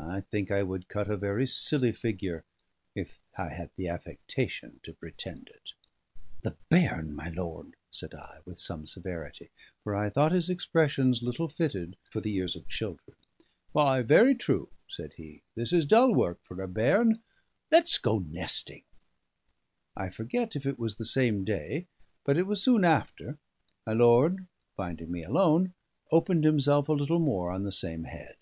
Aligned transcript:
I 0.00 0.22
think 0.22 0.50
I 0.50 0.62
would 0.62 0.88
cut 0.88 1.10
a 1.10 1.18
very 1.18 1.46
silly 1.46 1.92
figure 1.92 2.44
if 2.94 3.20
I 3.36 3.50
had 3.50 3.70
the 3.76 3.88
affectation 3.88 4.80
to 4.84 4.94
pretend 4.94 5.48
it." 5.50 5.74
"The 6.40 6.56
bairn, 6.70 7.14
my 7.14 7.28
lord!" 7.28 7.76
said 7.90 8.14
I, 8.14 8.40
with 8.46 8.58
some 8.58 8.86
severity, 8.86 9.50
for 9.84 9.94
I 9.94 10.08
thought 10.08 10.32
his 10.32 10.48
expressions 10.48 11.22
little 11.22 11.46
fitted 11.46 11.98
for 12.10 12.22
the 12.22 12.34
ears 12.34 12.56
of 12.56 12.68
children. 12.68 13.18
"Why, 13.72 14.00
very 14.00 14.34
true," 14.34 14.70
said 14.88 15.12
he. 15.14 15.42
"This 15.54 15.74
is 15.74 15.84
dull 15.84 16.14
work 16.14 16.42
for 16.42 16.62
a 16.62 16.68
bairn. 16.68 17.22
Let's 17.70 17.98
go 17.98 18.18
nesting." 18.20 18.84
I 19.94 20.08
forget 20.08 20.56
if 20.56 20.64
it 20.64 20.78
was 20.78 20.96
the 20.96 21.04
same 21.04 21.44
day, 21.44 21.86
but 22.24 22.38
it 22.38 22.46
was 22.46 22.62
soon 22.62 22.84
after, 22.86 23.36
my 23.86 23.92
lord, 23.92 24.46
finding 24.74 25.12
me 25.12 25.22
alone, 25.22 25.74
opened 26.10 26.44
himself 26.44 26.88
a 26.88 26.94
little 26.94 27.20
more 27.20 27.50
on 27.50 27.64
the 27.64 27.72
same 27.72 28.04
head. 28.04 28.36